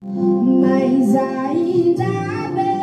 Mas 0.00 1.16
ainda 1.16 2.04
bem 2.54 2.77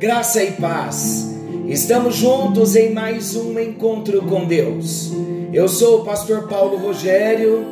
Graça 0.00 0.42
e 0.42 0.52
paz. 0.52 1.28
Estamos 1.68 2.16
juntos 2.16 2.74
em 2.74 2.90
mais 2.90 3.36
um 3.36 3.60
encontro 3.60 4.22
com 4.22 4.46
Deus. 4.46 5.12
Eu 5.52 5.68
sou 5.68 6.00
o 6.00 6.04
pastor 6.06 6.48
Paulo 6.48 6.78
Rogério 6.78 7.66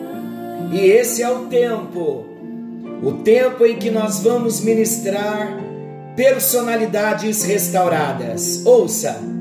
e 0.70 0.78
esse 0.78 1.22
é 1.22 1.30
o 1.30 1.46
tempo, 1.46 2.26
o 3.02 3.12
tempo 3.24 3.64
em 3.64 3.78
que 3.78 3.90
nós 3.90 4.20
vamos 4.20 4.60
ministrar 4.60 5.58
personalidades 6.14 7.44
restauradas. 7.44 8.60
Ouça. 8.66 9.37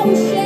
Ao 0.00 0.39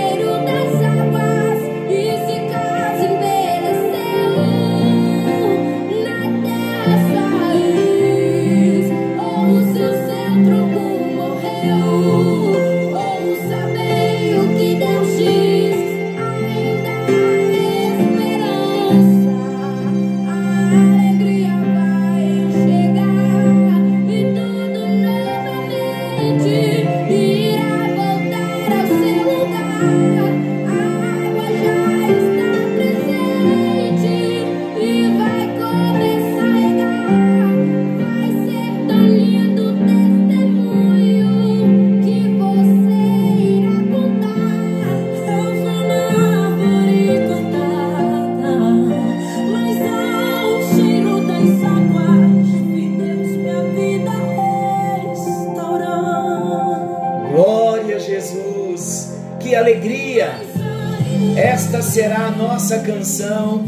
será 62.75 62.79
a 62.79 62.79
nossa 62.79 62.79
canção 62.79 63.65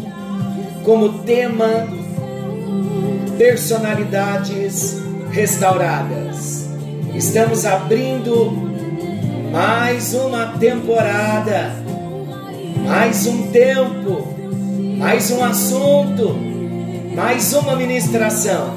como 0.85 1.21
tema 1.21 1.87
personalidades 3.39 4.97
restauradas. 5.31 6.69
Estamos 7.15 7.65
abrindo 7.65 8.53
mais 9.53 10.15
uma 10.15 10.59
temporada, 10.59 11.73
mais 12.87 13.27
um 13.27 13.49
tempo, 13.49 14.27
mais 14.99 15.31
um 15.31 15.45
assunto, 15.45 16.35
mais 17.15 17.53
uma 17.53 17.77
ministração. 17.77 18.75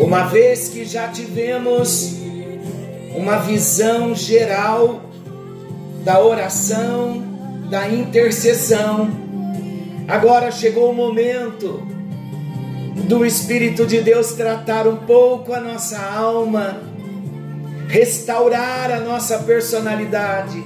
Uma 0.00 0.24
vez 0.24 0.68
que 0.68 0.84
já 0.84 1.08
tivemos 1.08 2.16
uma 3.16 3.38
visão 3.38 4.14
geral 4.14 5.00
da 6.04 6.20
oração, 6.20 7.35
da 7.70 7.88
intercessão. 7.88 9.10
Agora 10.08 10.50
chegou 10.50 10.90
o 10.90 10.94
momento 10.94 11.82
do 13.08 13.24
Espírito 13.24 13.86
de 13.86 14.00
Deus 14.00 14.32
tratar 14.32 14.86
um 14.86 14.96
pouco 14.96 15.52
a 15.52 15.60
nossa 15.60 15.98
alma, 15.98 16.80
restaurar 17.88 18.90
a 18.90 19.00
nossa 19.00 19.38
personalidade. 19.38 20.62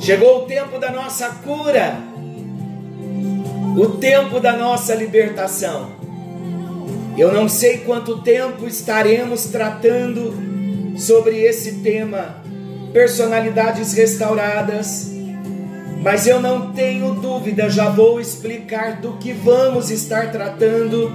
Chegou 0.00 0.42
o 0.42 0.46
tempo 0.46 0.78
da 0.78 0.90
nossa 0.90 1.28
cura, 1.44 1.98
o 3.76 3.88
tempo 3.98 4.40
da 4.40 4.56
nossa 4.56 4.94
libertação. 4.94 5.90
Eu 7.16 7.32
não 7.32 7.48
sei 7.48 7.78
quanto 7.78 8.22
tempo 8.22 8.66
estaremos 8.66 9.44
tratando 9.44 10.34
sobre 10.96 11.40
esse 11.40 11.74
tema, 11.74 12.42
personalidades 12.92 13.92
restauradas, 13.92 15.13
mas 16.04 16.26
eu 16.26 16.38
não 16.38 16.70
tenho 16.72 17.14
dúvida, 17.14 17.70
já 17.70 17.88
vou 17.88 18.20
explicar 18.20 19.00
do 19.00 19.14
que 19.14 19.32
vamos 19.32 19.90
estar 19.90 20.30
tratando, 20.30 21.10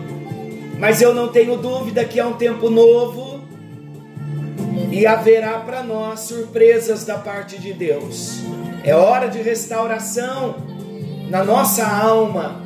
mas 0.79 0.99
eu 0.99 1.13
não 1.13 1.27
tenho 1.27 1.57
dúvida 1.57 2.03
que 2.03 2.19
é 2.19 2.25
um 2.25 2.33
tempo 2.33 2.71
novo 2.71 3.43
e 4.91 5.05
haverá 5.05 5.59
para 5.59 5.83
nós 5.83 6.21
surpresas 6.21 7.05
da 7.05 7.19
parte 7.19 7.59
de 7.59 7.71
Deus. 7.71 8.39
É 8.83 8.95
hora 8.95 9.27
de 9.27 9.39
restauração 9.39 10.55
na 11.29 11.43
nossa 11.43 11.85
alma. 11.85 12.63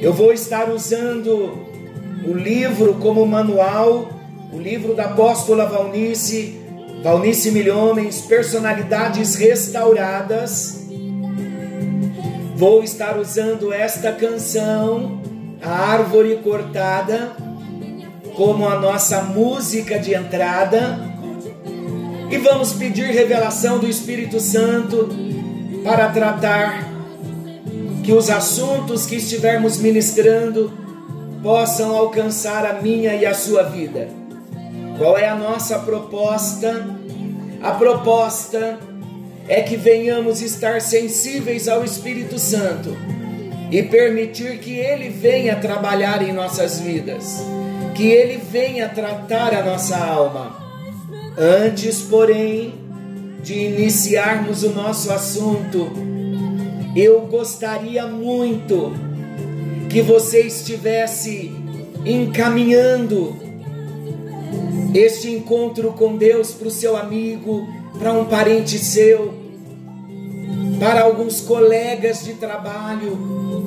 Eu 0.00 0.14
vou 0.14 0.32
estar 0.32 0.70
usando 0.70 1.58
o 2.26 2.32
livro 2.32 2.94
como 2.94 3.26
manual, 3.26 4.08
o 4.50 4.58
livro 4.58 4.94
da 4.94 5.04
apóstola 5.04 5.66
Valnice, 5.66 6.58
Valnice 7.02 7.50
Milhomens, 7.50 8.22
Personalidades 8.22 9.34
Restauradas. 9.34 10.81
Vou 12.54 12.82
estar 12.84 13.18
usando 13.18 13.72
esta 13.72 14.12
canção, 14.12 15.20
A 15.62 15.70
Árvore 15.70 16.40
Cortada, 16.44 17.32
como 18.36 18.68
a 18.68 18.78
nossa 18.78 19.22
música 19.22 19.98
de 19.98 20.14
entrada. 20.14 21.00
E 22.30 22.38
vamos 22.38 22.72
pedir 22.72 23.06
revelação 23.06 23.78
do 23.78 23.88
Espírito 23.88 24.38
Santo 24.38 25.08
para 25.82 26.08
tratar 26.08 26.88
que 28.04 28.12
os 28.12 28.28
assuntos 28.30 29.06
que 29.06 29.16
estivermos 29.16 29.78
ministrando 29.78 30.72
possam 31.42 31.94
alcançar 31.96 32.66
a 32.66 32.74
minha 32.80 33.14
e 33.14 33.26
a 33.26 33.34
sua 33.34 33.64
vida. 33.64 34.08
Qual 34.98 35.16
é 35.16 35.28
a 35.28 35.34
nossa 35.34 35.78
proposta? 35.80 36.86
A 37.62 37.72
proposta 37.72 38.78
é 39.48 39.60
que 39.62 39.76
venhamos 39.76 40.40
estar 40.40 40.80
sensíveis 40.80 41.68
ao 41.68 41.84
Espírito 41.84 42.38
Santo 42.38 42.96
e 43.70 43.82
permitir 43.82 44.58
que 44.58 44.74
ele 44.74 45.08
venha 45.08 45.56
trabalhar 45.56 46.22
em 46.22 46.32
nossas 46.32 46.80
vidas, 46.80 47.42
que 47.94 48.06
ele 48.06 48.36
venha 48.36 48.88
tratar 48.88 49.54
a 49.54 49.64
nossa 49.64 49.96
alma. 49.96 50.60
Antes, 51.36 52.02
porém, 52.02 52.74
de 53.42 53.54
iniciarmos 53.54 54.62
o 54.62 54.70
nosso 54.70 55.10
assunto, 55.10 55.90
eu 56.94 57.22
gostaria 57.22 58.06
muito 58.06 58.92
que 59.88 60.02
você 60.02 60.42
estivesse 60.42 61.50
encaminhando 62.04 63.36
este 64.94 65.30
encontro 65.30 65.92
com 65.92 66.16
Deus 66.16 66.52
para 66.52 66.68
o 66.68 66.70
seu 66.70 66.96
amigo, 66.96 67.66
para 67.98 68.12
um 68.12 68.24
parente 68.24 68.78
seu, 68.78 69.34
para 70.78 71.02
alguns 71.02 71.40
colegas 71.40 72.24
de 72.24 72.34
trabalho. 72.34 73.16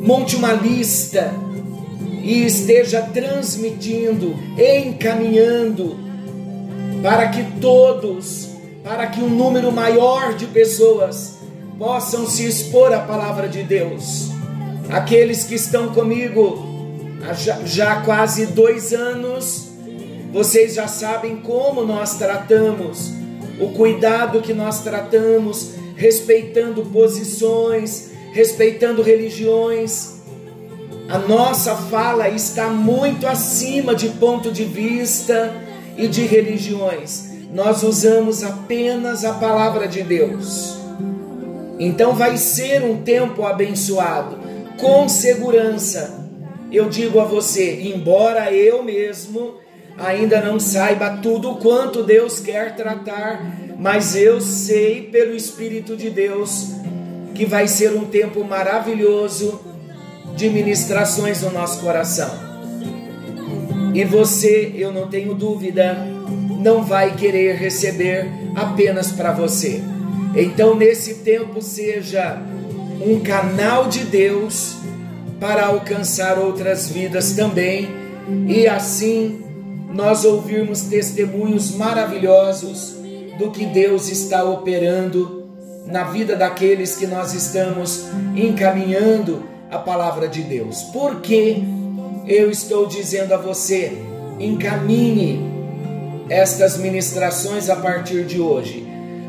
Monte 0.02 0.36
uma 0.36 0.54
lista 0.54 1.34
e 2.24 2.46
esteja 2.46 3.02
transmitindo, 3.02 4.36
encaminhando, 4.58 5.98
para 7.02 7.30
que 7.30 7.44
todos, 7.62 8.50
para 8.84 9.08
que 9.08 9.22
um 9.22 9.30
número 9.30 9.72
maior 9.72 10.34
de 10.34 10.48
pessoas 10.48 11.38
possam 11.78 12.26
se 12.26 12.46
expor 12.46 12.94
à 12.94 13.00
palavra 13.00 13.48
de 13.48 13.64
Deus. 13.64 14.30
Aqueles 14.90 15.44
que 15.44 15.56
estão 15.56 15.90
comigo 15.90 16.76
já, 17.34 17.60
já 17.66 18.02
quase 18.02 18.48
dois 18.48 18.94
anos, 18.94 19.70
vocês 20.32 20.76
já 20.76 20.88
sabem 20.88 21.38
como 21.38 21.84
nós 21.84 22.18
tratamos, 22.18 23.12
o 23.60 23.70
cuidado 23.70 24.42
que 24.42 24.54
nós 24.54 24.82
tratamos, 24.82 25.74
respeitando 25.96 26.84
posições, 26.86 28.12
respeitando 28.34 29.02
religiões. 29.02 30.16
A 31.08 31.18
nossa 31.20 31.76
fala 31.76 32.28
está 32.30 32.68
muito 32.68 33.28
acima 33.28 33.96
de 33.96 34.10
ponto 34.10 34.52
de 34.52 34.66
vista 34.66 35.54
e 35.98 36.08
de 36.08 36.26
religiões. 36.26 37.30
Nós 37.54 37.84
usamos 37.84 38.44
apenas 38.44 39.24
a 39.24 39.34
palavra 39.36 39.88
de 39.88 40.04
Deus. 40.04 40.76
Então 41.80 42.14
vai 42.14 42.38
ser 42.38 42.84
um 42.84 43.02
tempo 43.04 43.46
abençoado, 43.46 44.38
com 44.80 45.08
segurança. 45.08 46.26
Eu 46.72 46.90
digo 46.90 47.20
a 47.20 47.26
você, 47.26 47.82
embora 47.84 48.52
eu 48.52 48.84
mesmo 48.84 49.56
ainda 49.98 50.42
não 50.42 50.60
saiba 50.60 51.18
tudo 51.22 51.56
quanto 51.56 52.04
Deus 52.04 52.40
quer 52.40 52.76
tratar, 52.76 53.44
mas 53.78 54.16
eu 54.16 54.42
sei 54.42 55.04
pelo 55.04 55.36
Espírito 55.36 55.96
de 55.96 56.10
Deus 56.10 56.72
que 57.34 57.46
vai 57.46 57.68
ser 57.68 57.94
um 57.94 58.06
tempo 58.06 58.44
maravilhoso 58.44 59.60
de 60.36 60.50
ministrações 60.50 61.42
no 61.42 61.52
nosso 61.52 61.82
coração. 61.82 62.30
E 63.94 64.04
você, 64.04 64.74
eu 64.76 64.92
não 64.92 65.08
tenho 65.08 65.34
dúvida, 65.34 65.98
não 66.62 66.84
vai 66.84 67.16
querer 67.16 67.56
receber 67.56 68.30
apenas 68.56 69.12
para 69.12 69.32
você. 69.32 69.82
Então, 70.36 70.76
nesse 70.76 71.16
tempo, 71.16 71.62
seja 71.62 72.42
um 73.02 73.20
canal 73.22 73.88
de 73.88 74.00
Deus 74.00 74.76
para 75.40 75.68
alcançar 75.68 76.38
outras 76.38 76.90
vidas 76.90 77.34
também 77.34 77.88
e 78.48 78.68
assim 78.68 79.45
nós 79.96 80.26
ouvirmos 80.26 80.82
testemunhos 80.82 81.72
maravilhosos 81.72 82.98
do 83.40 83.50
que 83.50 83.66
Deus 83.66 84.10
está 84.10 84.44
operando 84.44 85.46
na 85.86 86.04
vida 86.04 86.36
daqueles 86.36 86.98
que 86.98 87.08
nós 87.08 87.34
estamos 87.34 88.06
encaminhando 88.36 89.44
a 89.72 89.80
palavra 89.80 90.28
de 90.28 90.42
Deus. 90.42 90.84
Por 90.92 91.22
que 91.22 91.64
eu 92.28 92.52
estou 92.52 92.86
dizendo 92.88 93.34
a 93.34 93.38
você, 93.38 93.98
encaminhe 94.38 95.40
estas 96.30 96.78
ministrações 96.78 97.70
a 97.70 97.78
partir 97.78 98.26
de 98.26 98.42
hoje? 98.42 98.86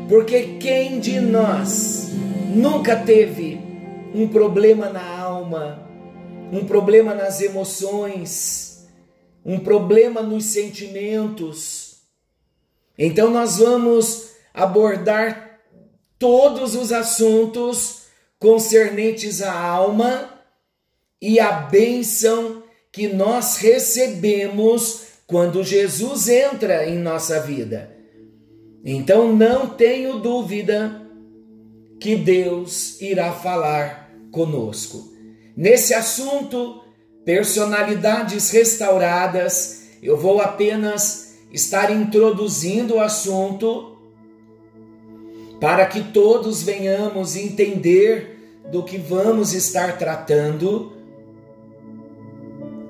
Porque 0.09 0.57
quem 0.59 0.99
de 0.99 1.21
nós 1.21 2.09
nunca 2.53 2.93
teve 2.93 3.57
um 4.13 4.27
problema 4.27 4.89
na 4.89 5.17
alma, 5.17 5.79
um 6.51 6.65
problema 6.65 7.13
nas 7.13 7.39
emoções, 7.39 8.66
um 9.47 9.57
problema 9.57 10.21
nos 10.21 10.43
sentimentos. 10.43 11.99
Então 12.99 13.31
nós 13.31 13.59
vamos 13.59 14.31
abordar 14.53 15.61
todos 16.19 16.75
os 16.75 16.91
assuntos 16.91 18.01
concernentes 18.37 19.41
à 19.41 19.57
alma 19.57 20.33
e 21.21 21.39
a 21.39 21.53
bênção 21.53 22.61
que 22.91 23.07
nós 23.07 23.55
recebemos 23.57 25.03
quando 25.25 25.63
Jesus 25.63 26.27
entra 26.27 26.85
em 26.85 26.97
nossa 26.97 27.39
vida. 27.39 27.95
Então 28.83 29.33
não 29.33 29.69
tenho 29.69 30.19
dúvida 30.19 31.07
que 32.01 32.17
Deus 32.17 32.99
irá 32.99 33.31
falar 33.31 34.11
conosco. 34.29 35.13
Nesse 35.55 35.93
assunto, 35.93 36.83
personalidades 37.27 38.51
restauradas. 38.51 39.81
Eu 40.01 40.15
vou 40.15 40.39
apenas 40.39 41.33
estar 41.51 41.91
introduzindo 41.91 42.95
o 42.95 42.99
assunto 43.01 43.97
para 45.59 45.85
que 45.87 46.01
todos 46.13 46.63
venhamos 46.63 47.35
entender 47.35 48.61
do 48.71 48.81
que 48.81 48.97
vamos 48.97 49.53
estar 49.53 49.97
tratando 49.97 50.93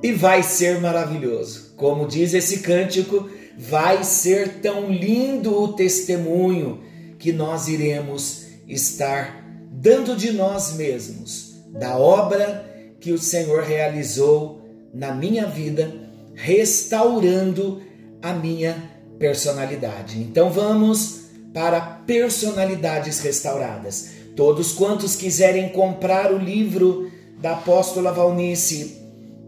e 0.03 0.11
vai 0.11 0.43
ser 0.43 0.79
maravilhoso. 0.79 1.73
Como 1.75 2.07
diz 2.07 2.35
esse 2.35 2.59
cântico, 2.59 3.27
vai 3.57 4.03
ser 4.03 4.61
tão 4.61 4.91
lindo 4.91 5.59
o 5.59 5.73
testemunho 5.73 6.83
que 7.17 7.33
nós 7.33 7.67
iremos 7.67 8.45
estar 8.67 9.43
dando 9.71 10.15
de 10.15 10.31
nós 10.31 10.75
mesmos, 10.75 11.55
da 11.71 11.97
obra 11.97 12.76
que 12.99 13.11
o 13.11 13.17
Senhor 13.17 13.63
realizou 13.63 14.61
na 14.93 15.13
minha 15.13 15.45
vida, 15.45 15.93
restaurando 16.33 17.81
a 18.21 18.33
minha 18.33 18.91
personalidade. 19.19 20.19
Então 20.19 20.49
vamos 20.49 21.21
para 21.53 21.81
personalidades 21.81 23.19
restauradas. 23.19 24.09
Todos 24.35 24.71
quantos 24.71 25.15
quiserem 25.15 25.69
comprar 25.69 26.31
o 26.31 26.37
livro 26.37 27.11
da 27.39 27.53
apóstola 27.53 28.11
Valnice 28.11 28.97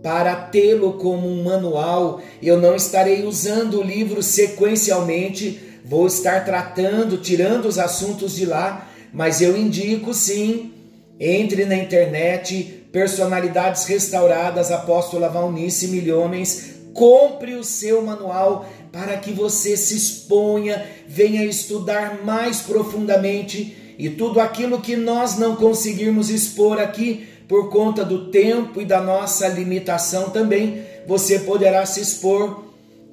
para 0.01 0.35
tê-lo 0.35 0.93
como 0.93 1.27
um 1.27 1.43
manual, 1.43 2.21
eu 2.41 2.59
não 2.59 2.75
estarei 2.75 3.25
usando 3.25 3.79
o 3.79 3.83
livro 3.83 4.23
sequencialmente, 4.23 5.59
vou 5.83 6.07
estar 6.07 6.45
tratando, 6.45 7.17
tirando 7.17 7.65
os 7.65 7.77
assuntos 7.77 8.35
de 8.35 8.45
lá, 8.45 8.89
mas 9.11 9.41
eu 9.41 9.57
indico 9.57 10.13
sim, 10.13 10.71
entre 11.19 11.65
na 11.65 11.75
internet, 11.75 12.78
Personalidades 12.91 13.85
Restauradas, 13.85 14.71
Apóstola 14.71 15.29
Valnice 15.29 15.87
Milhomens, 15.89 16.71
compre 16.93 17.53
o 17.53 17.63
seu 17.63 18.01
manual 18.01 18.65
para 18.91 19.15
que 19.17 19.31
você 19.31 19.77
se 19.77 19.95
exponha, 19.95 20.83
venha 21.07 21.45
estudar 21.45 22.23
mais 22.23 22.61
profundamente. 22.61 23.95
E 23.97 24.09
tudo 24.09 24.39
aquilo 24.39 24.81
que 24.81 24.95
nós 24.95 25.37
não 25.37 25.55
conseguirmos 25.55 26.29
expor 26.29 26.79
aqui 26.79 27.27
por 27.47 27.69
conta 27.69 28.03
do 28.03 28.31
tempo 28.31 28.81
e 28.81 28.85
da 28.85 29.01
nossa 29.01 29.47
limitação 29.47 30.29
também, 30.29 30.83
você 31.07 31.39
poderá 31.39 31.85
se 31.85 32.01
expor 32.01 32.63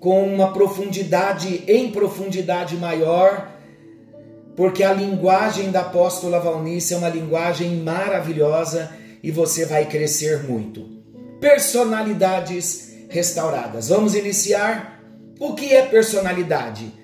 com 0.00 0.26
uma 0.26 0.52
profundidade, 0.52 1.64
em 1.66 1.90
profundidade 1.90 2.76
maior, 2.76 3.50
porque 4.54 4.82
a 4.82 4.92
linguagem 4.92 5.70
da 5.70 5.80
apóstola 5.80 6.38
Valnice 6.38 6.94
é 6.94 6.96
uma 6.96 7.08
linguagem 7.08 7.76
maravilhosa 7.76 8.90
e 9.26 9.30
você 9.32 9.64
vai 9.64 9.86
crescer 9.86 10.44
muito. 10.44 10.86
Personalidades 11.40 12.92
restauradas. 13.08 13.88
Vamos 13.88 14.14
iniciar. 14.14 15.02
O 15.40 15.52
que 15.56 15.74
é 15.74 15.84
personalidade? 15.84 16.94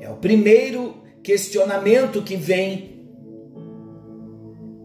É 0.00 0.10
o 0.10 0.16
primeiro 0.16 1.00
questionamento 1.22 2.22
que 2.22 2.34
vem. 2.34 3.08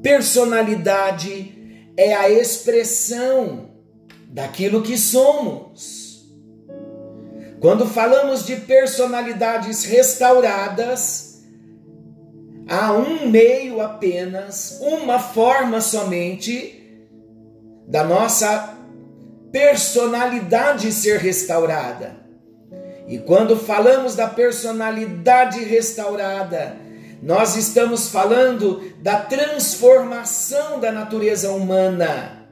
Personalidade 0.03 1.89
é 1.97 2.13
a 2.13 2.29
expressão 2.29 3.71
daquilo 4.27 4.83
que 4.83 4.95
somos. 4.95 6.23
Quando 7.59 7.87
falamos 7.87 8.45
de 8.45 8.57
personalidades 8.57 9.85
restauradas, 9.85 11.24
há 12.75 12.91
um 12.91 13.27
meio 13.27 13.81
apenas, 13.81 14.79
uma 14.81 15.17
forma 15.17 15.79
somente 15.79 16.83
da 17.87 18.03
nossa 18.03 18.77
personalidade 19.51 20.91
ser 20.91 21.19
restaurada. 21.19 22.17
E 23.07 23.19
quando 23.19 23.57
falamos 23.57 24.15
da 24.15 24.27
personalidade 24.27 25.63
restaurada, 25.63 26.75
nós 27.21 27.55
estamos 27.55 28.09
falando 28.09 28.91
da 29.01 29.21
transformação 29.21 30.79
da 30.79 30.91
natureza 30.91 31.51
humana. 31.51 32.45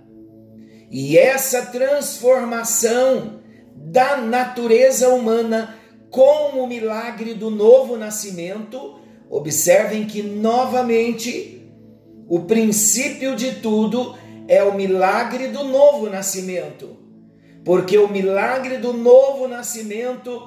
E 0.89 1.17
essa 1.17 1.63
transformação 1.65 3.41
da 3.75 4.17
natureza 4.17 5.09
humana 5.09 5.75
com 6.09 6.59
o 6.59 6.67
milagre 6.67 7.33
do 7.33 7.49
novo 7.49 7.97
nascimento, 7.97 9.02
observem 9.35 10.05
que 10.05 10.21
novamente 10.21 11.67
o 12.29 12.41
princípio 12.41 13.35
de 13.35 13.55
tudo 13.55 14.15
é 14.47 14.63
o 14.63 14.75
milagre 14.75 15.47
do 15.47 15.63
novo 15.63 16.07
nascimento. 16.07 16.97
Porque 17.65 17.97
o 17.97 18.07
milagre 18.07 18.77
do 18.77 18.93
novo 18.93 19.47
nascimento, 19.47 20.39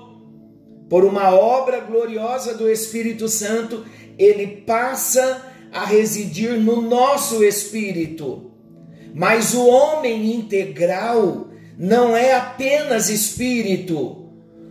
por 0.89 1.05
uma 1.05 1.35
obra 1.35 1.81
gloriosa 1.81 2.55
do 2.55 2.71
Espírito 2.71 3.29
Santo, 3.29 3.85
ele 4.17 4.47
passa 4.47 5.45
a 5.73 5.85
residir 5.85 6.53
no 6.53 6.81
nosso 6.81 7.43
espírito. 7.43 8.53
Mas 9.13 9.53
o 9.53 9.67
homem 9.67 10.33
integral 10.33 11.49
não 11.77 12.17
é 12.17 12.35
apenas 12.35 13.09
espírito. 13.09 14.29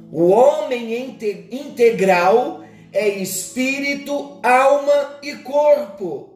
O 0.10 0.27
homem 0.27 1.17
integral 1.51 2.64
é 2.95 3.09
espírito, 3.09 4.39
alma 4.41 5.19
e 5.21 5.35
corpo. 5.35 6.29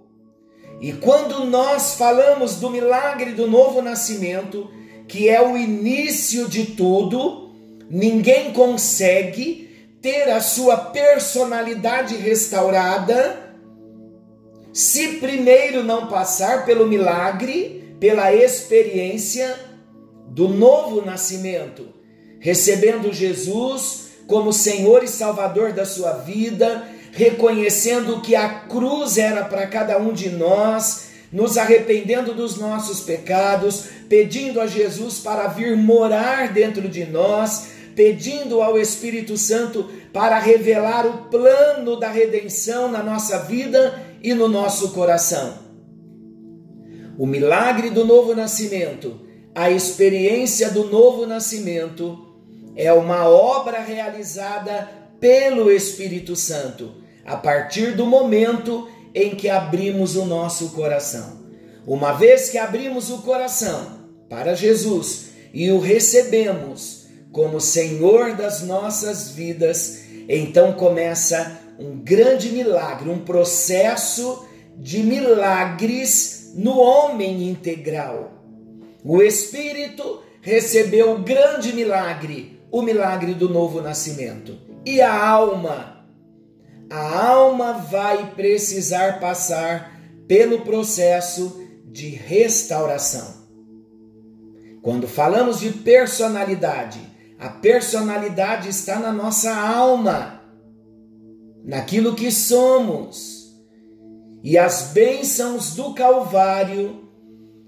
E 0.81 0.91
quando 0.93 1.45
nós 1.45 1.95
falamos 1.95 2.57
do 2.57 2.69
milagre 2.69 3.31
do 3.31 3.47
novo 3.47 3.81
nascimento, 3.81 4.69
que 5.07 5.29
é 5.29 5.41
o 5.41 5.57
início 5.57 6.49
de 6.49 6.65
tudo, 6.67 7.49
ninguém 7.89 8.51
consegue 8.51 9.87
ter 10.01 10.29
a 10.29 10.41
sua 10.41 10.77
personalidade 10.77 12.15
restaurada 12.15 13.55
se 14.73 15.17
primeiro 15.17 15.83
não 15.83 16.07
passar 16.07 16.65
pelo 16.65 16.87
milagre, 16.87 17.95
pela 17.99 18.33
experiência 18.33 19.57
do 20.27 20.47
novo 20.47 21.03
nascimento, 21.03 21.87
recebendo 22.39 23.11
Jesus 23.11 24.08
como 24.29 24.53
Senhor 24.53 25.03
e 25.03 25.07
Salvador 25.07 25.73
da 25.73 25.83
sua 25.83 26.11
vida, 26.11 26.87
reconhecendo 27.11 28.21
que 28.21 28.35
a 28.35 28.47
cruz 28.47 29.17
era 29.17 29.43
para 29.43 29.65
cada 29.65 29.97
um 29.97 30.13
de 30.13 30.29
nós, 30.29 31.09
nos 31.33 31.57
arrependendo 31.57 32.35
dos 32.35 32.55
nossos 32.55 33.01
pecados, 33.01 33.85
pedindo 34.07 34.61
a 34.61 34.67
Jesus 34.67 35.17
para 35.17 35.47
vir 35.47 35.75
morar 35.75 36.53
dentro 36.53 36.87
de 36.87 37.05
nós, 37.05 37.69
pedindo 37.95 38.61
ao 38.61 38.77
Espírito 38.77 39.35
Santo 39.35 39.89
para 40.13 40.37
revelar 40.37 41.07
o 41.07 41.29
plano 41.29 41.99
da 41.99 42.09
redenção 42.09 42.87
na 42.87 43.01
nossa 43.01 43.39
vida 43.39 43.99
e 44.21 44.35
no 44.35 44.47
nosso 44.47 44.89
coração. 44.89 45.55
O 47.17 47.25
milagre 47.25 47.89
do 47.89 48.05
novo 48.05 48.35
nascimento, 48.35 49.19
a 49.55 49.71
experiência 49.71 50.69
do 50.69 50.85
novo 50.85 51.25
nascimento, 51.25 52.28
é 52.79 52.93
uma 52.93 53.27
obra 53.27 53.81
realizada 53.81 54.89
pelo 55.19 55.69
Espírito 55.69 56.33
Santo, 56.33 56.93
a 57.25 57.35
partir 57.35 57.91
do 57.91 58.05
momento 58.05 58.87
em 59.13 59.35
que 59.35 59.49
abrimos 59.49 60.15
o 60.15 60.23
nosso 60.23 60.69
coração. 60.69 61.39
Uma 61.85 62.13
vez 62.13 62.49
que 62.49 62.57
abrimos 62.57 63.09
o 63.09 63.17
coração 63.17 63.99
para 64.29 64.55
Jesus 64.55 65.31
e 65.53 65.69
o 65.69 65.77
recebemos 65.77 67.07
como 67.33 67.59
Senhor 67.59 68.37
das 68.37 68.61
nossas 68.61 69.29
vidas, 69.29 69.99
então 70.29 70.71
começa 70.71 71.59
um 71.77 71.97
grande 71.97 72.47
milagre, 72.47 73.09
um 73.09 73.19
processo 73.19 74.47
de 74.77 74.99
milagres 75.03 76.53
no 76.55 76.79
homem 76.79 77.49
integral. 77.49 78.31
O 79.03 79.21
Espírito 79.21 80.23
recebeu 80.41 81.15
o 81.15 81.19
grande 81.19 81.73
milagre, 81.73 82.58
o 82.71 82.81
milagre 82.81 83.33
do 83.33 83.49
novo 83.49 83.81
nascimento. 83.81 84.57
E 84.85 85.01
a 85.01 85.27
alma 85.27 85.99
a 86.89 87.27
alma 87.27 87.73
vai 87.73 88.31
precisar 88.31 89.19
passar 89.19 89.95
pelo 90.27 90.61
processo 90.61 91.63
de 91.85 92.09
restauração. 92.09 93.47
Quando 94.81 95.07
falamos 95.07 95.59
de 95.59 95.69
personalidade, 95.71 96.99
a 97.37 97.49
personalidade 97.49 98.69
está 98.69 98.99
na 98.99 99.11
nossa 99.11 99.53
alma, 99.53 100.41
naquilo 101.63 102.15
que 102.15 102.31
somos. 102.31 103.55
E 104.41 104.57
as 104.57 104.91
bênçãos 104.93 105.75
do 105.75 105.93
Calvário, 105.93 107.07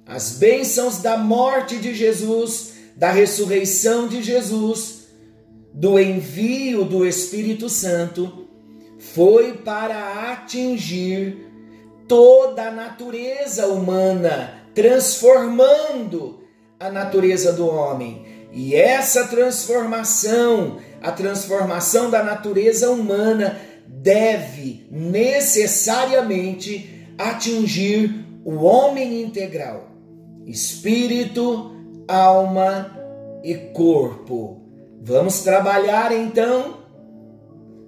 as 0.06 0.38
bênçãos 0.38 1.00
da 1.00 1.16
morte 1.16 1.78
de 1.78 1.94
Jesus, 1.94 2.74
da 3.02 3.10
ressurreição 3.10 4.08
de 4.08 4.22
Jesus, 4.22 5.08
do 5.74 6.00
envio 6.00 6.86
do 6.86 7.04
Espírito 7.04 7.68
Santo, 7.68 8.48
foi 9.00 9.54
para 9.54 10.32
atingir 10.32 11.48
toda 12.08 12.68
a 12.68 12.72
natureza 12.72 13.66
humana, 13.66 14.68
transformando 14.76 16.44
a 16.80 16.92
natureza 16.92 17.52
do 17.52 17.66
homem. 17.66 18.24
E 18.54 18.76
essa 18.76 19.28
transformação, 19.28 20.78
a 21.02 21.12
transformação 21.12 22.12
da 22.12 22.22
natureza 22.22 22.92
humana, 22.92 23.60
deve 23.88 24.86
necessariamente 24.92 27.08
atingir 27.18 28.28
o 28.46 28.58
homem 28.58 29.24
integral, 29.24 29.90
espírito, 30.46 31.81
alma 32.08 32.98
e 33.44 33.56
corpo. 33.56 34.62
Vamos 35.02 35.42
trabalhar 35.42 36.12
então 36.12 36.82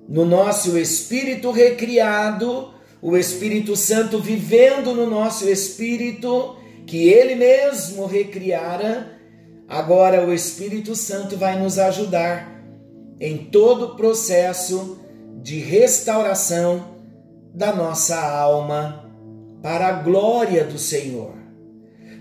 no 0.07 0.25
nosso 0.25 0.77
espírito 0.77 1.51
recriado, 1.51 2.73
o 3.01 3.17
Espírito 3.17 3.75
Santo 3.75 4.19
vivendo 4.19 4.93
no 4.93 5.05
nosso 5.05 5.47
espírito, 5.49 6.55
que 6.85 7.09
ele 7.09 7.35
mesmo 7.35 8.05
recriara, 8.05 9.19
agora 9.67 10.25
o 10.25 10.33
Espírito 10.33 10.95
Santo 10.95 11.37
vai 11.37 11.59
nos 11.59 11.77
ajudar 11.77 12.63
em 13.19 13.37
todo 13.45 13.85
o 13.85 13.95
processo 13.95 14.99
de 15.41 15.59
restauração 15.59 16.93
da 17.53 17.73
nossa 17.75 18.19
alma 18.19 19.09
para 19.61 19.87
a 19.87 19.93
glória 19.93 20.63
do 20.63 20.77
Senhor. 20.77 21.42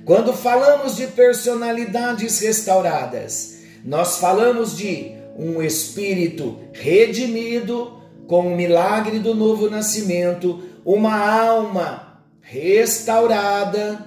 Quando 0.04 0.32
falamos 0.32 0.96
de 0.96 1.06
personalidades 1.08 2.40
restauradas, 2.40 3.58
nós 3.84 4.18
falamos 4.18 4.76
de 4.76 5.12
um 5.38 5.62
espírito 5.62 6.58
redimido 6.72 8.00
com 8.26 8.48
o 8.48 8.56
milagre 8.56 9.18
do 9.18 9.34
novo 9.34 9.70
nascimento, 9.70 10.62
uma 10.84 11.16
alma 11.16 12.22
restaurada 12.40 14.06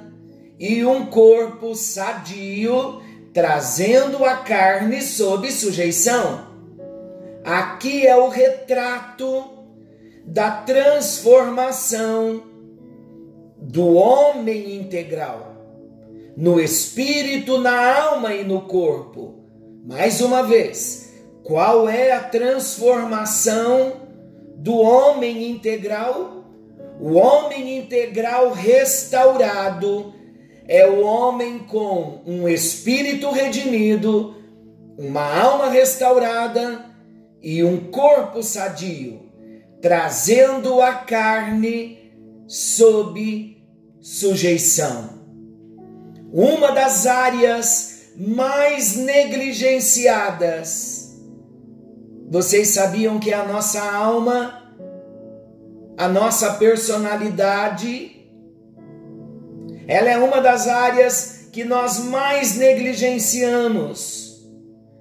e 0.59 0.85
um 0.85 1.05
corpo 1.07 1.75
sadio, 1.75 3.01
trazendo 3.33 4.23
a 4.25 4.37
carne 4.37 5.01
sob 5.01 5.51
sujeição. 5.51 6.45
Aqui 7.43 8.05
é 8.05 8.15
o 8.15 8.29
retrato 8.29 9.45
da 10.25 10.51
transformação 10.51 12.43
do 13.57 13.93
homem 13.93 14.75
integral, 14.75 15.54
no 16.35 16.59
espírito, 16.59 17.57
na 17.59 18.01
alma 18.01 18.33
e 18.33 18.43
no 18.43 18.61
corpo. 18.61 19.45
Mais 19.85 20.19
uma 20.19 20.43
vez, 20.43 21.13
qual 21.43 21.87
é 21.87 22.11
a 22.11 22.23
transformação 22.23 24.07
do 24.57 24.75
homem 24.77 25.49
integral? 25.49 26.43
O 26.99 27.13
homem 27.13 27.77
integral 27.77 28.51
restaurado 28.51 30.13
é 30.67 30.87
o 30.87 31.01
homem 31.01 31.59
com 31.59 32.21
um 32.25 32.49
espírito 32.49 33.31
redimido, 33.31 34.35
uma 34.97 35.39
alma 35.39 35.69
restaurada 35.69 36.85
e 37.41 37.63
um 37.63 37.91
corpo 37.91 38.41
sadio, 38.41 39.29
trazendo 39.81 40.81
a 40.81 40.93
carne 40.93 42.11
sob 42.47 43.63
sujeição. 44.01 45.14
Uma 46.37 46.73
das 46.73 47.07
áreas 47.07 48.09
mais 48.17 48.97
negligenciadas 48.97 51.15
vocês 52.29 52.67
sabiam 52.69 53.19
que 53.19 53.31
a 53.31 53.45
nossa 53.45 53.81
alma, 53.81 54.73
a 55.97 56.09
nossa 56.09 56.55
personalidade, 56.55 58.27
ela 59.87 60.09
é 60.09 60.17
uma 60.17 60.41
das 60.41 60.67
áreas 60.67 61.47
que 61.53 61.63
nós 61.63 61.99
mais 61.99 62.57
negligenciamos. 62.57 64.45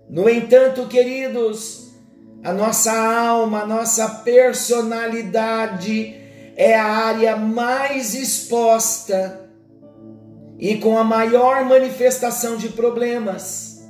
No 0.08 0.30
entanto, 0.30 0.86
queridos, 0.86 1.96
a 2.44 2.52
nossa 2.52 2.92
alma, 2.92 3.62
a 3.62 3.66
nossa 3.66 4.08
personalidade 4.08 6.14
é 6.56 6.78
a 6.78 6.84
área 6.84 7.36
mais 7.36 8.14
exposta 8.14 9.43
e 10.58 10.76
com 10.76 10.96
a 10.96 11.04
maior 11.04 11.64
manifestação 11.64 12.56
de 12.56 12.68
problemas. 12.70 13.82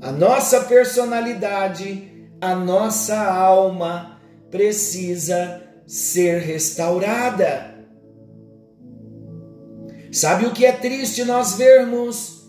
A 0.00 0.12
nossa 0.12 0.62
personalidade, 0.62 2.28
a 2.40 2.54
nossa 2.54 3.16
alma 3.16 4.20
precisa 4.50 5.62
ser 5.86 6.40
restaurada. 6.40 7.74
Sabe 10.12 10.46
o 10.46 10.52
que 10.52 10.64
é 10.64 10.72
triste 10.72 11.24
nós 11.24 11.54
vermos 11.54 12.44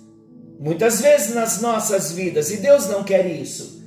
muitas 0.60 1.02
vezes 1.02 1.34
nas 1.34 1.62
nossas 1.62 2.12
vidas, 2.12 2.52
e 2.52 2.58
Deus 2.58 2.88
não 2.88 3.04
quer 3.04 3.26
isso, 3.26 3.84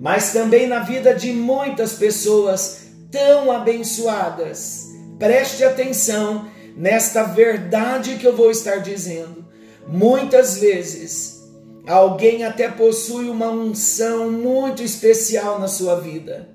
mas 0.00 0.32
também 0.32 0.66
na 0.66 0.80
vida 0.80 1.14
de 1.14 1.32
muitas 1.32 1.92
pessoas 1.92 2.88
tão 3.10 3.50
abençoadas. 3.50 4.86
Preste 5.18 5.64
atenção 5.64 6.48
nesta 6.76 7.22
verdade 7.24 8.16
que 8.16 8.26
eu 8.26 8.36
vou 8.36 8.50
estar 8.50 8.76
dizendo. 8.76 9.44
Muitas 9.86 10.58
vezes, 10.58 11.42
alguém 11.86 12.44
até 12.44 12.68
possui 12.68 13.28
uma 13.28 13.50
unção 13.50 14.30
muito 14.30 14.82
especial 14.82 15.58
na 15.58 15.68
sua 15.68 16.00
vida, 16.00 16.48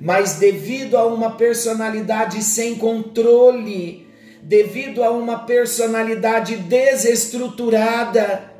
mas 0.00 0.34
devido 0.34 0.96
a 0.96 1.06
uma 1.06 1.32
personalidade 1.32 2.42
sem 2.42 2.76
controle, 2.76 4.06
devido 4.42 5.02
a 5.02 5.10
uma 5.10 5.40
personalidade 5.40 6.56
desestruturada, 6.56 8.50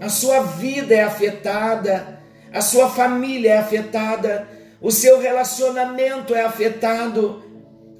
a 0.00 0.08
sua 0.08 0.40
vida 0.40 0.94
é 0.94 1.02
afetada, 1.02 2.20
a 2.52 2.60
sua 2.60 2.88
família 2.88 3.54
é 3.54 3.58
afetada, 3.58 4.48
o 4.80 4.90
seu 4.90 5.18
relacionamento 5.18 6.34
é 6.34 6.42
afetado, 6.42 7.43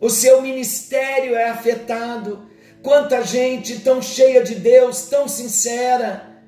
o 0.04 0.10
seu 0.10 0.42
ministério 0.42 1.34
é 1.34 1.48
afetado. 1.48 2.46
Quanta 2.82 3.22
gente 3.22 3.80
tão 3.80 4.02
cheia 4.02 4.44
de 4.44 4.54
Deus, 4.56 5.06
tão 5.06 5.26
sincera, 5.26 6.42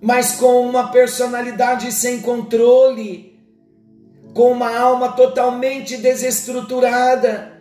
mas 0.00 0.36
com 0.36 0.68
uma 0.68 0.92
personalidade 0.92 1.90
sem 1.90 2.20
controle, 2.20 3.36
com 4.32 4.52
uma 4.52 4.72
alma 4.78 5.10
totalmente 5.14 5.96
desestruturada 5.96 7.60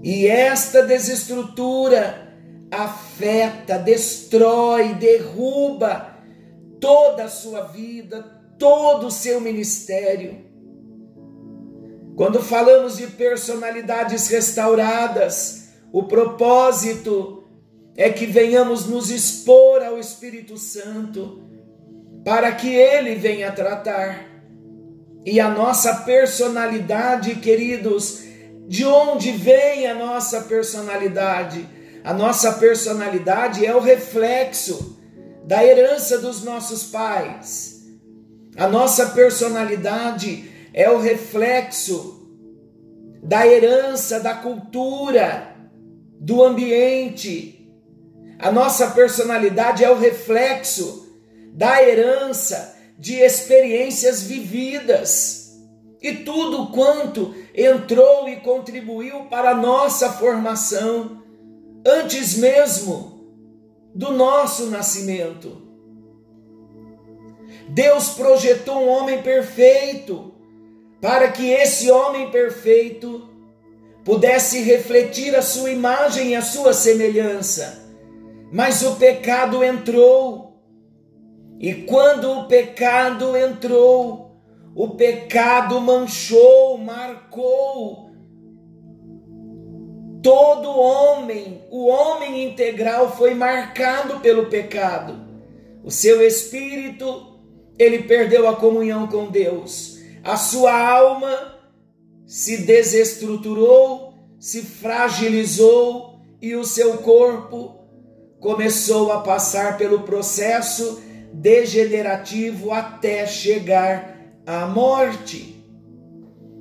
e 0.00 0.28
esta 0.28 0.84
desestrutura 0.84 2.36
afeta, 2.70 3.80
destrói, 3.80 4.94
derruba 4.94 6.14
toda 6.80 7.24
a 7.24 7.28
sua 7.28 7.62
vida, 7.62 8.22
todo 8.56 9.08
o 9.08 9.10
seu 9.10 9.40
ministério. 9.40 10.45
Quando 12.16 12.42
falamos 12.42 12.96
de 12.96 13.08
personalidades 13.08 14.28
restauradas, 14.28 15.68
o 15.92 16.04
propósito 16.04 17.44
é 17.94 18.08
que 18.08 18.24
venhamos 18.24 18.86
nos 18.86 19.10
expor 19.10 19.82
ao 19.82 19.98
Espírito 19.98 20.56
Santo 20.56 21.42
para 22.24 22.52
que 22.52 22.74
ele 22.74 23.16
venha 23.16 23.52
tratar. 23.52 24.24
E 25.26 25.38
a 25.38 25.50
nossa 25.50 25.94
personalidade, 25.96 27.34
queridos, 27.36 28.22
de 28.66 28.86
onde 28.86 29.32
vem 29.32 29.86
a 29.86 29.94
nossa 29.94 30.40
personalidade? 30.42 31.68
A 32.02 32.14
nossa 32.14 32.54
personalidade 32.54 33.66
é 33.66 33.74
o 33.74 33.80
reflexo 33.80 34.98
da 35.44 35.62
herança 35.62 36.16
dos 36.16 36.42
nossos 36.42 36.84
pais. 36.84 37.84
A 38.56 38.66
nossa 38.66 39.06
personalidade 39.10 40.55
é 40.76 40.90
o 40.90 40.98
reflexo 40.98 42.28
da 43.22 43.46
herança 43.46 44.20
da 44.20 44.34
cultura, 44.34 45.56
do 46.20 46.44
ambiente. 46.44 47.66
A 48.38 48.52
nossa 48.52 48.90
personalidade 48.90 49.82
é 49.82 49.90
o 49.90 49.98
reflexo 49.98 51.16
da 51.54 51.82
herança 51.82 52.76
de 52.98 53.14
experiências 53.14 54.22
vividas 54.22 55.56
e 56.02 56.12
tudo 56.12 56.70
quanto 56.70 57.34
entrou 57.54 58.28
e 58.28 58.36
contribuiu 58.36 59.24
para 59.30 59.52
a 59.52 59.56
nossa 59.56 60.12
formação, 60.12 61.22
antes 61.86 62.36
mesmo 62.36 63.34
do 63.94 64.12
nosso 64.12 64.66
nascimento. 64.66 65.62
Deus 67.70 68.10
projetou 68.10 68.82
um 68.82 68.88
homem 68.88 69.22
perfeito, 69.22 70.35
para 71.00 71.28
que 71.28 71.50
esse 71.50 71.90
homem 71.90 72.30
perfeito 72.30 73.28
pudesse 74.04 74.60
refletir 74.60 75.34
a 75.34 75.42
sua 75.42 75.70
imagem 75.70 76.30
e 76.30 76.34
a 76.36 76.42
sua 76.42 76.72
semelhança. 76.72 77.84
Mas 78.52 78.82
o 78.82 78.96
pecado 78.96 79.64
entrou, 79.64 80.62
e 81.58 81.74
quando 81.74 82.30
o 82.30 82.46
pecado 82.46 83.36
entrou, 83.36 84.36
o 84.74 84.90
pecado 84.90 85.80
manchou, 85.80 86.78
marcou 86.78 88.06
todo 90.26 90.76
homem, 90.76 91.62
o 91.70 91.86
homem 91.86 92.42
integral 92.42 93.16
foi 93.16 93.32
marcado 93.32 94.18
pelo 94.18 94.46
pecado. 94.46 95.20
O 95.84 95.90
seu 95.92 96.20
espírito, 96.20 97.38
ele 97.78 98.02
perdeu 98.02 98.48
a 98.48 98.56
comunhão 98.56 99.06
com 99.06 99.26
Deus. 99.26 99.95
A 100.26 100.36
sua 100.36 100.76
alma 100.76 101.54
se 102.26 102.56
desestruturou, 102.56 104.12
se 104.40 104.60
fragilizou 104.62 106.18
e 106.42 106.56
o 106.56 106.64
seu 106.64 106.98
corpo 106.98 107.76
começou 108.40 109.12
a 109.12 109.20
passar 109.20 109.78
pelo 109.78 110.00
processo 110.00 111.00
degenerativo 111.32 112.72
até 112.72 113.24
chegar 113.24 114.18
a 114.44 114.66
morte. 114.66 115.64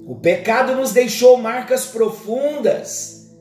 O 0.06 0.14
pecado 0.14 0.76
nos 0.76 0.92
deixou 0.92 1.36
marcas 1.36 1.88
profundas. 1.88 3.32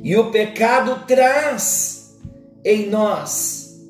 E 0.00 0.16
o 0.16 0.30
pecado 0.30 1.04
traz 1.08 2.16
em 2.64 2.88
nós 2.88 3.80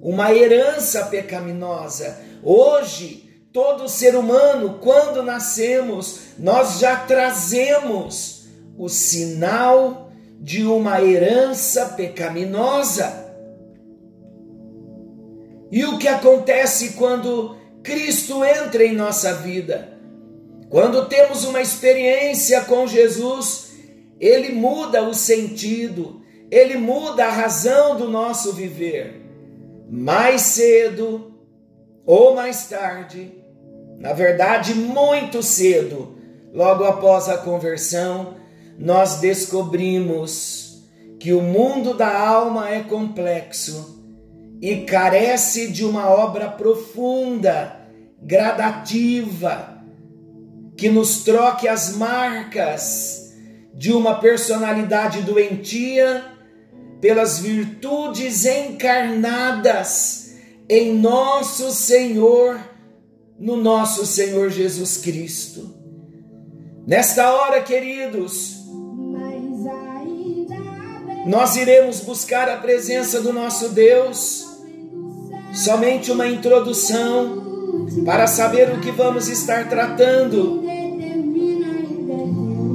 uma 0.00 0.32
herança 0.32 1.04
pecaminosa. 1.04 2.18
Hoje, 2.42 3.27
todo 3.52 3.88
ser 3.88 4.14
humano, 4.14 4.78
quando 4.80 5.22
nascemos, 5.22 6.20
nós 6.38 6.78
já 6.78 6.96
trazemos 6.96 8.46
o 8.76 8.88
sinal 8.88 10.10
de 10.40 10.64
uma 10.64 11.02
herança 11.02 11.86
pecaminosa. 11.96 13.26
E 15.70 15.84
o 15.84 15.98
que 15.98 16.08
acontece 16.08 16.90
quando 16.90 17.56
Cristo 17.82 18.44
entra 18.44 18.84
em 18.84 18.94
nossa 18.94 19.34
vida. 19.34 19.98
Quando 20.70 21.06
temos 21.06 21.44
uma 21.44 21.60
experiência 21.60 22.60
com 22.62 22.86
Jesus, 22.86 23.70
ele 24.20 24.52
muda 24.52 25.02
o 25.02 25.14
sentido, 25.14 26.20
ele 26.50 26.76
muda 26.76 27.26
a 27.26 27.30
razão 27.30 27.96
do 27.96 28.08
nosso 28.08 28.52
viver. 28.52 29.22
Mais 29.90 30.42
cedo 30.42 31.37
ou 32.08 32.34
mais 32.34 32.66
tarde, 32.70 33.34
na 33.98 34.14
verdade, 34.14 34.74
muito 34.74 35.42
cedo, 35.42 36.16
logo 36.54 36.84
após 36.84 37.28
a 37.28 37.36
conversão, 37.36 38.36
nós 38.78 39.16
descobrimos 39.16 40.88
que 41.20 41.34
o 41.34 41.42
mundo 41.42 41.92
da 41.92 42.18
alma 42.18 42.70
é 42.70 42.80
complexo 42.80 44.02
e 44.58 44.86
carece 44.86 45.70
de 45.70 45.84
uma 45.84 46.08
obra 46.08 46.48
profunda, 46.48 47.78
gradativa, 48.22 49.82
que 50.78 50.88
nos 50.88 51.24
troque 51.24 51.68
as 51.68 51.94
marcas 51.94 53.34
de 53.74 53.92
uma 53.92 54.18
personalidade 54.18 55.20
doentia 55.20 56.24
pelas 57.02 57.38
virtudes 57.38 58.46
encarnadas 58.46 60.27
em 60.68 60.94
nosso 60.94 61.70
Senhor, 61.70 62.60
no 63.38 63.56
nosso 63.56 64.04
Senhor 64.04 64.50
Jesus 64.50 64.98
Cristo. 64.98 65.74
Nesta 66.86 67.32
hora, 67.32 67.62
queridos, 67.62 68.56
nós 71.26 71.56
iremos 71.56 72.00
buscar 72.00 72.48
a 72.48 72.56
presença 72.56 73.20
do 73.20 73.32
nosso 73.32 73.70
Deus 73.70 74.46
somente 75.52 76.10
uma 76.10 76.26
introdução 76.26 77.46
para 78.04 78.26
saber 78.26 78.70
o 78.70 78.80
que 78.80 78.90
vamos 78.90 79.28
estar 79.28 79.68
tratando. 79.68 80.62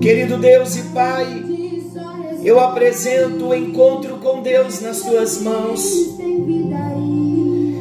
Querido 0.01 0.37
Deus 0.37 0.75
e 0.75 0.81
Pai, 0.93 1.43
Eu 2.43 2.59
apresento 2.59 3.47
o 3.47 3.55
encontro 3.55 4.17
com 4.17 4.41
Deus 4.41 4.81
nas 4.81 5.01
tuas 5.01 5.41
mãos. 5.41 6.12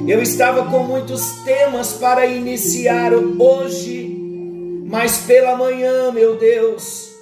Eu 0.06 0.20
estava 0.20 0.64
com 0.64 0.80
muitos 0.80 1.30
temas 1.44 1.92
para 1.92 2.26
iniciar 2.26 3.12
hoje, 3.14 4.18
mas 4.84 5.18
pela 5.18 5.54
manhã, 5.54 6.10
meu 6.10 6.36
Deus, 6.36 7.12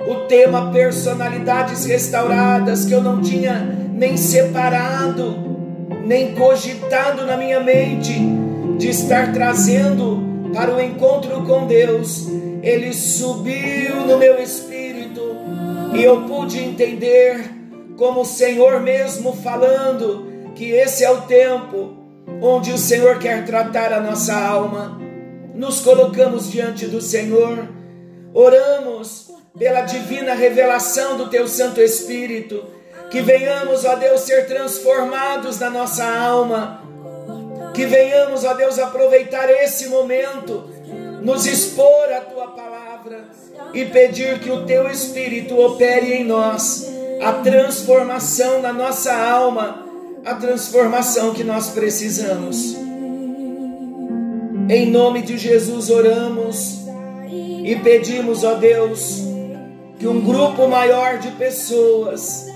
o 0.00 0.26
tema 0.26 0.72
personalidades 0.72 1.84
restauradas 1.84 2.84
que 2.86 2.92
eu 2.92 3.00
não 3.00 3.22
tinha 3.22 3.60
nem 3.92 4.16
separado, 4.16 5.36
nem 6.04 6.34
cogitado 6.34 7.24
na 7.24 7.36
minha 7.36 7.60
mente 7.60 8.12
de 8.78 8.88
estar 8.88 9.32
trazendo 9.32 10.50
para 10.52 10.74
o 10.74 10.80
encontro 10.80 11.42
com 11.42 11.68
Deus, 11.68 12.26
ele 12.64 12.92
subiu 12.92 14.06
no 14.06 14.18
meu 14.18 14.42
espírito 14.42 15.22
e 15.94 16.02
eu 16.02 16.22
pude 16.22 16.58
entender, 16.58 17.48
como 17.96 18.22
o 18.22 18.26
Senhor 18.26 18.80
mesmo 18.80 19.32
falando, 19.34 20.50
que 20.56 20.72
esse 20.72 21.04
é 21.04 21.10
o 21.10 21.22
tempo 21.22 22.03
onde 22.40 22.72
o 22.72 22.78
Senhor 22.78 23.18
quer 23.18 23.44
tratar 23.44 23.92
a 23.92 24.00
nossa 24.00 24.34
alma. 24.34 25.00
Nos 25.54 25.80
colocamos 25.80 26.50
diante 26.50 26.86
do 26.86 27.00
Senhor, 27.00 27.68
oramos 28.32 29.30
pela 29.56 29.82
divina 29.82 30.34
revelação 30.34 31.16
do 31.16 31.28
Teu 31.28 31.46
Santo 31.46 31.80
Espírito, 31.80 32.64
que 33.10 33.20
venhamos, 33.20 33.84
ó 33.84 33.94
Deus, 33.94 34.22
ser 34.22 34.46
transformados 34.46 35.60
na 35.60 35.70
nossa 35.70 36.04
alma, 36.04 36.82
que 37.72 37.86
venhamos, 37.86 38.44
ó 38.44 38.54
Deus, 38.54 38.78
aproveitar 38.78 39.48
esse 39.48 39.88
momento, 39.88 40.68
nos 41.22 41.46
expor 41.46 42.12
a 42.12 42.20
Tua 42.20 42.48
palavra 42.48 43.24
e 43.72 43.84
pedir 43.84 44.40
que 44.40 44.50
o 44.50 44.66
Teu 44.66 44.90
Espírito 44.90 45.56
opere 45.56 46.14
em 46.14 46.24
nós 46.24 46.92
a 47.22 47.32
transformação 47.34 48.60
na 48.60 48.72
nossa 48.72 49.14
alma, 49.14 49.83
a 50.24 50.34
transformação 50.34 51.34
que 51.34 51.44
nós 51.44 51.68
precisamos. 51.70 52.74
Em 54.68 54.90
nome 54.90 55.20
de 55.20 55.36
Jesus 55.36 55.90
oramos 55.90 56.78
e 57.62 57.76
pedimos, 57.76 58.42
ó 58.42 58.54
Deus, 58.54 59.22
que 59.98 60.06
um 60.06 60.22
grupo 60.22 60.66
maior 60.66 61.18
de 61.18 61.30
pessoas 61.32 62.46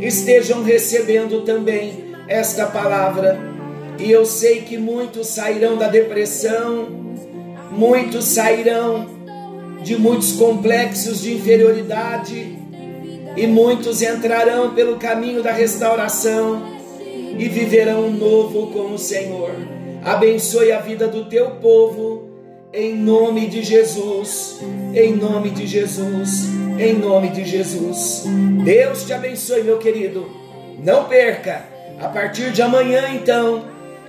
estejam 0.00 0.62
recebendo 0.62 1.42
também 1.42 2.14
esta 2.26 2.66
palavra. 2.66 3.38
E 3.98 4.10
eu 4.10 4.24
sei 4.24 4.62
que 4.62 4.78
muitos 4.78 5.28
sairão 5.28 5.76
da 5.76 5.88
depressão, 5.88 6.88
muitos 7.70 8.24
sairão 8.24 9.06
de 9.82 9.98
muitos 9.98 10.32
complexos 10.32 11.20
de 11.20 11.34
inferioridade, 11.34 12.58
e 13.36 13.46
muitos 13.46 14.00
entrarão 14.00 14.74
pelo 14.74 14.96
caminho 14.96 15.42
da 15.42 15.52
restauração 15.52 16.81
e 17.38 17.48
viverão 17.48 18.10
novo 18.10 18.68
com 18.68 18.92
o 18.92 18.98
Senhor. 18.98 19.50
Abençoe 20.04 20.72
a 20.72 20.80
vida 20.80 21.06
do 21.06 21.26
teu 21.26 21.52
povo, 21.52 22.28
em 22.72 22.96
nome 22.96 23.46
de 23.46 23.62
Jesus, 23.62 24.58
em 24.94 25.14
nome 25.14 25.50
de 25.50 25.66
Jesus, 25.66 26.48
em 26.78 26.94
nome 26.94 27.28
de 27.28 27.44
Jesus. 27.44 28.24
Deus 28.64 29.04
te 29.04 29.12
abençoe, 29.12 29.62
meu 29.62 29.78
querido. 29.78 30.28
Não 30.82 31.04
perca, 31.04 31.64
a 32.00 32.08
partir 32.08 32.50
de 32.50 32.62
amanhã, 32.62 33.10
então, 33.14 33.64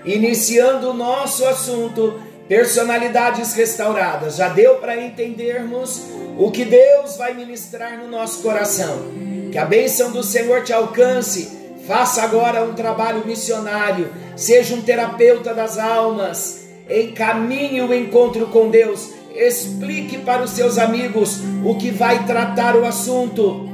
iniciando 0.05 0.89
o 0.89 0.93
nosso 0.93 1.45
assunto, 1.45 2.19
personalidades 2.47 3.53
restauradas. 3.53 4.37
Já 4.37 4.49
deu 4.49 4.75
para 4.75 4.99
entendermos 4.99 6.01
o 6.37 6.49
que 6.49 6.65
Deus 6.65 7.17
vai 7.17 7.33
ministrar 7.33 7.97
no 7.97 8.07
nosso 8.07 8.41
coração. 8.41 9.11
Que 9.51 9.57
a 9.57 9.65
bênção 9.65 10.11
do 10.11 10.23
Senhor 10.23 10.63
te 10.63 10.73
alcance. 10.73 11.62
Faça 11.87 12.23
agora 12.23 12.63
um 12.63 12.73
trabalho 12.73 13.25
missionário. 13.25 14.09
Seja 14.35 14.75
um 14.75 14.81
terapeuta 14.81 15.53
das 15.53 15.77
almas. 15.77 16.61
Encaminhe 16.89 17.81
o 17.81 17.93
encontro 17.93 18.47
com 18.47 18.69
Deus. 18.69 19.11
Explique 19.35 20.19
para 20.19 20.43
os 20.43 20.51
seus 20.51 20.77
amigos 20.77 21.39
o 21.65 21.75
que 21.75 21.91
vai 21.91 22.25
tratar 22.25 22.75
o 22.75 22.85
assunto. 22.85 23.69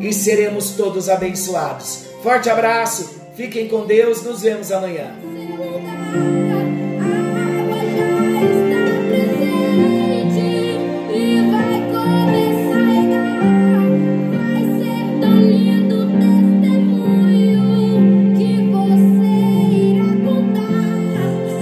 E 0.00 0.12
seremos 0.12 0.70
todos 0.70 1.08
abençoados. 1.08 2.06
Forte 2.22 2.50
abraço. 2.50 3.16
Fiquem 3.36 3.68
com 3.68 3.86
Deus. 3.86 4.22
Nos 4.22 4.42
vemos 4.42 4.72
amanhã. 4.72 5.14